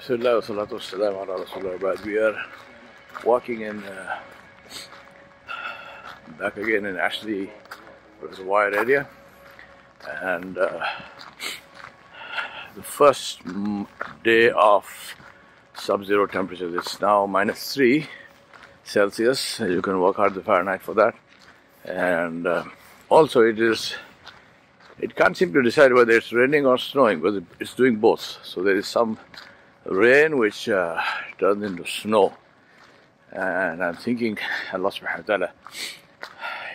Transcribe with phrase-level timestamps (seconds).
[0.00, 2.04] Bismillah wa salatu wassalam ala Rasulullah.
[2.06, 2.34] We are
[3.22, 4.18] walking in uh,
[6.38, 7.50] back again in Ashley
[8.22, 9.06] Reservoir area,
[10.22, 10.80] and uh,
[12.74, 13.42] the first
[14.24, 14.86] day of
[15.74, 16.74] sub-zero temperatures.
[16.74, 18.06] It's now minus three
[18.84, 19.60] Celsius.
[19.60, 21.14] You can work out the Fahrenheit for that,
[21.84, 22.64] and uh,
[23.10, 23.96] also it is.
[24.98, 28.38] It can't seem to decide whether it's raining or snowing, but it's doing both.
[28.42, 29.18] So there is some
[29.89, 30.99] rain which uh,
[31.39, 32.33] turns into snow.
[33.31, 34.37] And I'm thinking
[34.73, 35.51] Allah subhanahu wa ta'ala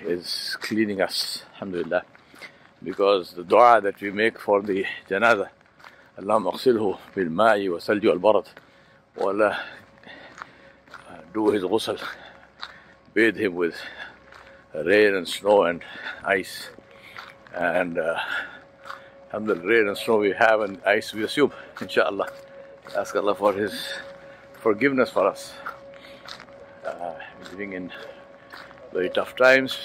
[0.04, 2.02] is cleaning us, alhamdulillah.
[2.82, 5.48] Because the dua that we make for the janaza,
[6.18, 8.46] اللهم اغسله بالماء والثلج والبرد
[9.16, 9.56] ولا
[11.32, 11.98] do his ghusl,
[13.14, 13.77] bathe him with
[14.74, 15.82] rain and snow and
[16.24, 16.70] ice.
[17.54, 18.18] And uh,
[19.28, 22.28] alhamdulillah, rain and snow we have and ice we assume, inshallah.
[22.94, 23.73] Ask Allah for His
[24.62, 25.53] forgiveness for us.
[26.85, 27.16] Uh,
[27.51, 27.91] living in
[28.93, 29.77] very tough times,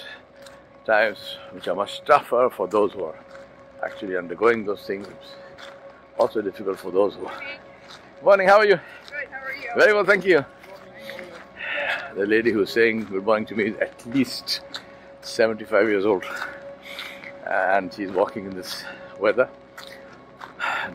[0.85, 3.19] times which are much tougher for those who are
[3.83, 5.09] actually undergoing those things.
[6.19, 7.23] Also difficult for those who.
[7.23, 8.77] Good Morning, how are you?
[8.77, 9.71] Good, how are you?
[9.77, 10.45] Very well, thank you.
[12.15, 14.61] The lady who's saying good morning to me is at least
[15.23, 16.25] 75 years old,
[17.47, 18.85] and she's walking in this
[19.19, 19.49] weather.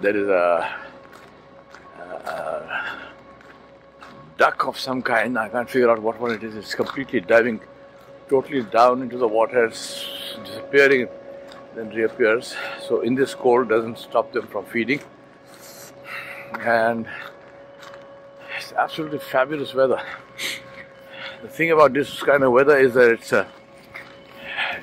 [0.01, 0.84] There is a
[2.25, 2.97] uh,
[4.37, 5.37] duck of some kind.
[5.37, 6.55] I can't figure out what one it is.
[6.55, 7.59] It's completely diving
[8.29, 11.07] totally down into the water, disappearing,
[11.75, 12.55] then reappears.
[12.87, 15.01] So in this cold doesn't stop them from feeding.
[16.59, 17.07] And
[18.57, 20.01] it's absolutely fabulous weather.
[21.41, 23.45] The thing about this kind of weather is that it's uh,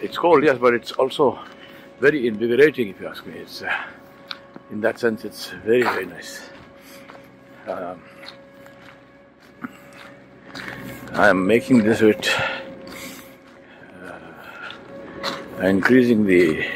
[0.01, 1.39] it's cold, yes, but it's also
[1.99, 2.89] very invigorating.
[2.89, 3.73] If you ask me, it's uh,
[4.71, 6.52] in that sense, it's very very nice.
[7.67, 8.03] Um,
[11.13, 12.27] I am making this with
[14.03, 14.19] uh,
[15.63, 16.67] increasing the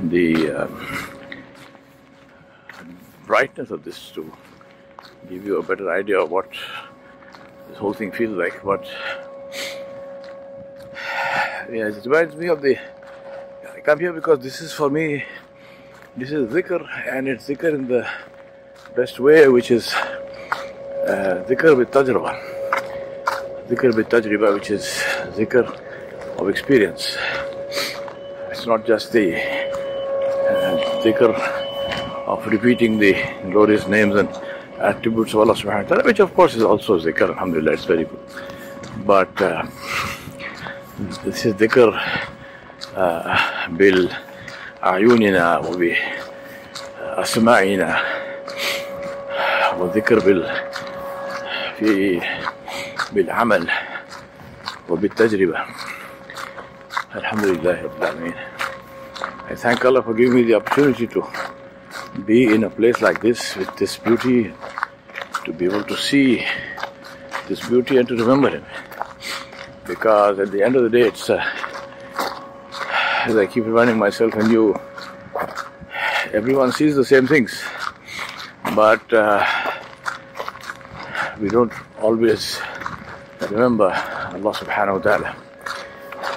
[0.00, 1.08] the um,
[3.26, 4.32] brightness of this to
[5.28, 6.50] give you a better idea of what
[7.68, 8.64] this whole thing feels like.
[8.64, 8.86] But
[11.70, 12.78] yes, it reminds me of the.
[13.74, 15.24] I come here because this is for me.
[16.16, 16.80] This is zikr,
[17.14, 18.08] and it's zikr in the
[18.98, 22.32] best way which is uh, zikr with tajriba.
[23.68, 24.84] Zikr with tajriba which is
[25.38, 25.62] zikr
[26.40, 27.16] of experience.
[28.50, 29.26] It's not just the
[30.50, 31.32] uh,
[32.26, 33.14] of repeating the
[33.52, 34.28] glorious names and
[34.80, 37.28] attributes of Allah subhanahu wa ta'ala which of course is also zikr.
[37.28, 38.20] alhamdulillah it's very good.
[39.06, 39.62] But uh,
[41.22, 41.94] this is zikr
[42.96, 44.10] uh, bil
[44.82, 48.17] ayunina wa bi uh, asma'ina.
[49.79, 50.51] وذكر بال
[51.79, 52.21] في
[53.11, 53.69] بالعمل
[54.89, 55.59] وبالتجربة
[57.15, 58.33] الحمد لله رب العالمين
[59.49, 61.21] I thank Allah for giving me the opportunity to
[62.25, 64.53] be in a place like this with this beauty
[65.45, 66.45] to be able to see
[67.47, 68.65] this beauty and to remember Him
[69.85, 71.43] because at the end of the day it's uh,
[73.25, 74.79] as I keep reminding myself and you
[76.33, 77.61] everyone sees the same things
[78.75, 79.45] but uh,
[81.40, 81.72] we don't
[82.02, 82.60] always
[83.50, 83.90] remember
[84.34, 85.36] Allah subhanahu wa ta'ala.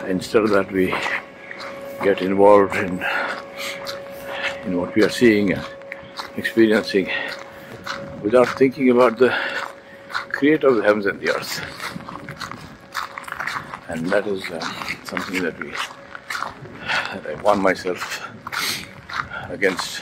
[0.07, 0.93] Instead of that, we
[2.03, 3.03] get involved in,
[4.65, 5.65] in what we are seeing and
[6.37, 7.09] experiencing
[8.21, 9.33] without thinking about the
[10.29, 11.61] creator of the heavens and the earth.
[13.89, 14.59] And that is uh,
[15.03, 15.71] something that we
[17.11, 18.29] that I warn myself
[19.49, 20.01] against.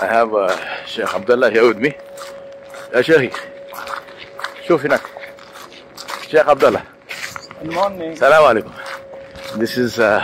[0.00, 1.94] I have uh, Sheikh Abdullah here with me.
[2.94, 3.34] Uh, Sheikh,
[4.71, 5.01] شوف هناك
[6.31, 6.83] شيخ عبد الله
[7.63, 8.01] Good morning.
[8.13, 8.71] السلام عليكم
[9.55, 10.21] This is uh,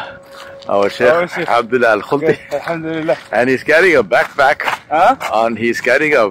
[0.69, 1.47] our Sheikh Our Sheikh.
[1.49, 3.17] Abdullah Al Khulti Good, Alhamdulillah.
[3.31, 4.59] and he's carrying a backpack
[4.89, 5.15] Huh?
[5.45, 6.25] and he's carrying a,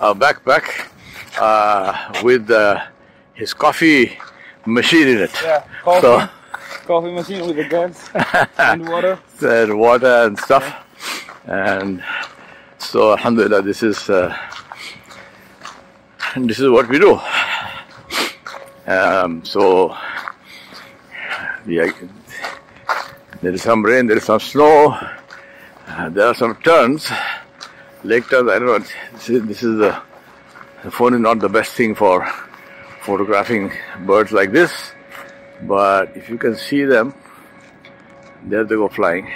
[0.00, 0.64] a backpack
[1.40, 1.92] uh,
[2.22, 2.80] with uh,
[3.34, 4.16] his coffee
[4.66, 5.34] machine in it.
[5.42, 6.00] Yeah, coffee.
[6.02, 6.28] So,
[6.86, 7.96] Coffee machine with the gas
[8.58, 9.18] and water.
[9.42, 10.64] and water and stuff.
[11.46, 12.02] And
[12.78, 14.32] so, Alhamdulillah, this is uh,
[16.36, 17.18] this is what we do.
[18.89, 19.95] Um, so,
[21.67, 21.91] yeah,
[23.41, 24.97] there is some rain, there is some snow,
[25.87, 27.07] uh, there are some terns,
[28.03, 28.49] lake terns.
[28.49, 28.79] I don't know.
[29.13, 30.01] This is, this is the,
[30.83, 32.27] the phone is not the best thing for
[33.01, 33.71] photographing
[34.07, 34.71] birds like this,
[35.63, 37.13] but if you can see them,
[38.45, 39.31] there they go flying.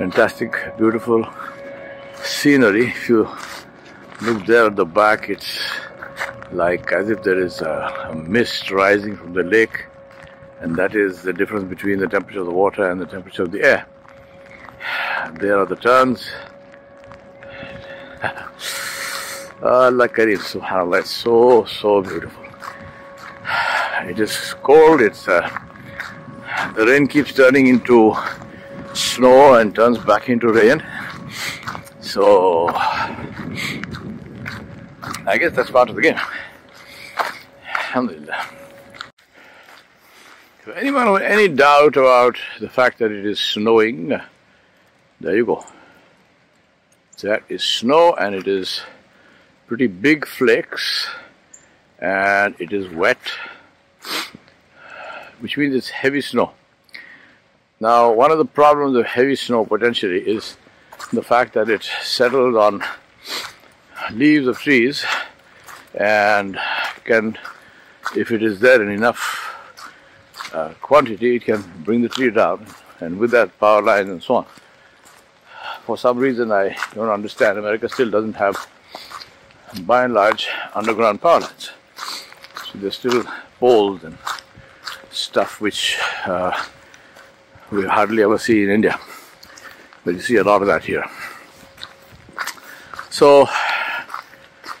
[0.00, 1.28] fantastic, beautiful
[2.22, 2.86] scenery.
[2.86, 3.28] If you
[4.22, 5.60] look there at the back, it's
[6.52, 9.86] like as if there is a, a mist rising from the lake,
[10.60, 13.50] and that is the difference between the temperature of the water and the temperature of
[13.50, 13.86] the air.
[15.40, 16.30] There are the terns.
[19.62, 22.44] Allah Kareem, subhanAllah, it's so, so beautiful.
[24.02, 25.48] It is cold, it's uh,
[26.74, 28.14] the rain keeps turning into
[28.94, 30.82] snow and turns back into rain.
[32.00, 32.68] So
[35.30, 36.18] I guess that's part of the game.
[37.72, 38.46] Alhamdulillah.
[40.66, 44.08] If anyone with any doubt about the fact that it is snowing,
[45.20, 45.64] there you go.
[47.22, 48.80] That is snow and it is
[49.68, 51.08] pretty big flakes
[52.00, 53.22] and it is wet,
[55.38, 56.54] which means it's heavy snow.
[57.78, 60.56] Now, one of the problems of heavy snow potentially is
[61.12, 62.82] the fact that it settles on
[64.12, 65.04] leaves of trees
[66.00, 66.58] and
[67.04, 67.36] can,
[68.16, 69.20] if it is there in enough
[70.54, 72.66] uh, quantity, it can bring the tree down,
[73.00, 74.46] and with that, power lines and so on.
[75.84, 77.58] For some reason, I don't understand.
[77.58, 78.66] America still doesn't have,
[79.82, 81.70] by and large, underground power lines.
[82.64, 83.24] So there's still
[83.58, 84.16] poles and
[85.10, 86.52] stuff which uh,
[87.70, 88.98] we hardly ever see in India.
[90.02, 91.04] But you see a lot of that here.
[93.10, 93.46] So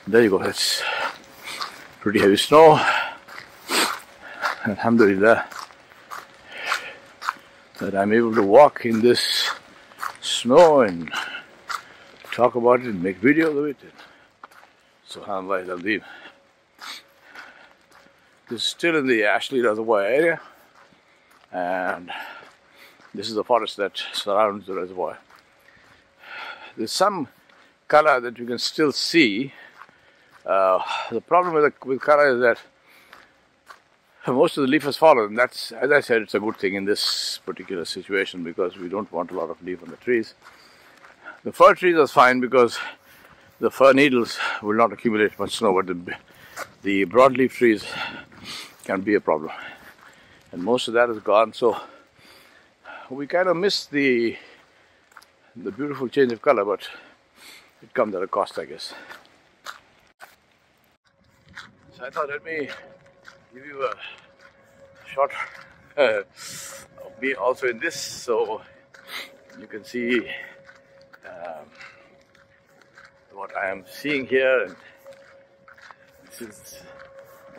[0.06, 0.42] there you go.
[0.42, 0.82] It's
[2.00, 2.80] pretty heavy snow.
[4.66, 5.46] Alhamdulillah
[7.78, 9.50] that I'm able to walk in this
[10.22, 11.10] snow and
[12.32, 13.76] talk about it and make videos of it.
[15.08, 16.02] Subhanallah al-Azim.
[18.48, 20.40] This is still in the Ashley Reservoir area
[21.52, 22.10] and
[23.12, 25.18] this is the forest that surrounds the reservoir.
[26.78, 27.28] There's some
[27.88, 29.52] color that you can still see.
[30.44, 32.58] Uh, the problem with, the, with color is that
[34.32, 35.34] most of the leaf has fallen.
[35.34, 39.10] That's, as I said, it's a good thing in this particular situation because we don't
[39.12, 40.34] want a lot of leaf on the trees.
[41.44, 42.78] The fir trees are fine because
[43.60, 46.16] the fir needles will not accumulate much snow, but the,
[46.82, 47.84] the broadleaf trees
[48.84, 49.52] can be a problem.
[50.52, 51.80] And most of that is gone, so
[53.08, 54.36] we kind of miss the
[55.56, 56.88] the beautiful change of color, but
[57.82, 58.94] it comes at a cost, I guess.
[62.00, 62.66] So I thought let me
[63.52, 63.92] give you a
[65.06, 65.30] shot
[65.98, 66.00] uh,
[67.04, 68.62] of me also in this, so
[69.58, 70.20] you can see
[71.26, 71.66] um,
[73.34, 74.76] what I am seeing here, and
[76.24, 76.82] this is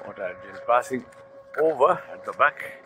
[0.05, 1.05] what I've been passing
[1.59, 2.81] over at the back.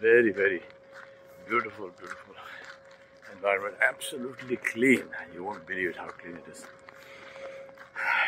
[0.00, 0.62] Very, very
[1.48, 2.34] beautiful, beautiful
[3.39, 3.75] environment.
[3.81, 5.05] Absolutely clean.
[5.33, 6.65] You won't believe how clean it is.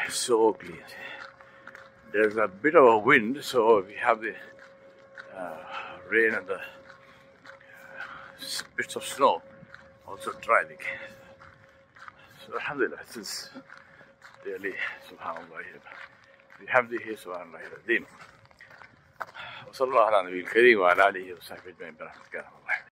[0.10, 0.80] So clean.
[2.12, 4.34] There's a bit of a wind, so we have the
[5.36, 5.58] uh,
[6.10, 6.60] rain and the uh,
[8.76, 9.42] bits of snow
[10.08, 10.78] also driving.
[12.46, 13.50] So Alhamdulillah, this is
[14.46, 14.74] really
[15.10, 15.64] subhanallah.
[16.60, 18.06] We have the here subhanallah.
[19.68, 22.61] وصلى الله على النبي الكريم وعلى اله وصحبه اجمعين برحمتك يا رب